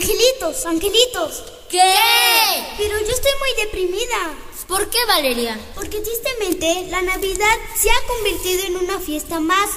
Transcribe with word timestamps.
Angelitos, 0.00 0.64
angelitos. 0.64 1.44
¿Qué? 1.68 1.92
Pero 2.78 2.98
yo 3.00 3.12
estoy 3.12 3.32
muy 3.38 3.64
deprimida. 3.64 4.34
¿Por 4.66 4.88
qué, 4.88 4.96
Valeria? 5.06 5.60
Porque 5.74 6.00
tristemente 6.00 6.86
la 6.88 7.02
Navidad 7.02 7.54
se 7.78 7.90
ha 7.90 8.06
convertido 8.06 8.64
en 8.64 8.76
una 8.78 8.98
fiesta 8.98 9.40
más, 9.40 9.68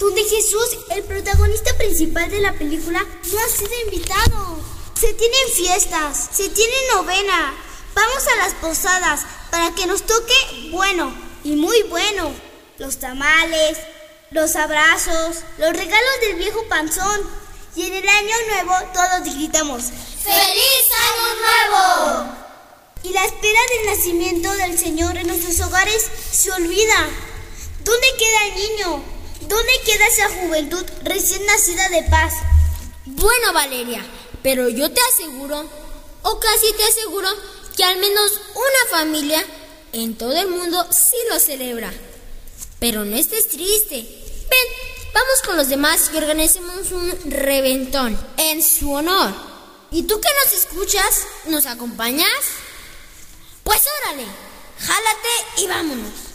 donde 0.00 0.24
Jesús, 0.24 0.78
el 0.90 1.04
protagonista 1.04 1.76
principal 1.76 2.28
de 2.28 2.40
la 2.40 2.54
película, 2.54 3.06
no 3.30 3.38
ha 3.38 3.48
sido 3.48 3.70
invitado. 3.84 4.58
Se 4.98 5.14
tienen 5.14 5.48
fiestas, 5.54 6.28
se 6.32 6.48
tiene 6.48 6.74
novena. 6.96 7.54
Vamos 7.94 8.26
a 8.26 8.36
las 8.36 8.54
posadas 8.54 9.26
para 9.52 9.72
que 9.76 9.86
nos 9.86 10.02
toque 10.02 10.70
bueno 10.72 11.14
y 11.44 11.52
muy 11.52 11.84
bueno. 11.84 12.34
Los 12.78 12.98
tamales, 12.98 13.78
los 14.32 14.56
abrazos, 14.56 15.36
los 15.56 15.72
regalos 15.72 16.20
del 16.22 16.34
viejo 16.34 16.64
panzón. 16.68 17.47
Y 17.78 17.86
en 17.86 17.94
el 17.94 18.08
año 18.08 18.34
nuevo 18.48 18.72
todos 18.92 19.36
gritamos 19.36 19.84
¡Feliz 20.24 20.84
Año 20.98 21.70
Nuevo! 21.70 22.34
Y 23.04 23.10
la 23.10 23.24
espera 23.24 23.60
del 23.70 23.96
nacimiento 23.96 24.52
del 24.54 24.76
Señor 24.76 25.16
en 25.16 25.28
nuestros 25.28 25.60
hogares 25.60 26.04
se 26.32 26.50
olvida. 26.50 27.08
¿Dónde 27.84 28.06
queda 28.18 28.46
el 28.48 28.54
niño? 28.56 29.04
¿Dónde 29.42 29.72
queda 29.86 30.08
esa 30.08 30.28
juventud 30.28 30.84
recién 31.04 31.46
nacida 31.46 31.88
de 31.90 32.02
paz? 32.10 32.32
Bueno, 33.04 33.52
Valeria, 33.52 34.04
pero 34.42 34.68
yo 34.68 34.90
te 34.90 35.00
aseguro, 35.12 35.64
o 36.22 36.40
casi 36.40 36.72
te 36.72 36.82
aseguro, 36.82 37.28
que 37.76 37.84
al 37.84 37.98
menos 37.98 38.40
una 38.56 38.98
familia 38.98 39.44
en 39.92 40.18
todo 40.18 40.36
el 40.36 40.48
mundo 40.48 40.84
sí 40.90 41.16
lo 41.30 41.38
celebra. 41.38 41.92
Pero 42.80 43.04
no 43.04 43.16
estés 43.16 43.48
triste. 43.48 43.94
Ven, 44.50 44.87
vamos 45.14 45.42
con 45.44 45.56
los 45.56 45.68
demás 45.68 46.10
y 46.12 46.16
organicemos 46.16 46.92
un 46.92 47.30
reventón 47.30 48.18
en 48.36 48.62
su 48.62 48.92
honor. 48.92 49.32
¿Y 49.90 50.02
tú 50.02 50.20
que 50.20 50.28
nos 50.44 50.54
escuchas, 50.54 51.26
nos 51.46 51.66
acompañas? 51.66 52.28
Pues 53.64 53.82
órale, 54.02 54.26
jálate 54.78 55.62
y 55.62 55.66
vámonos. 55.66 56.27